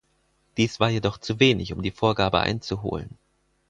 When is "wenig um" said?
1.39-1.83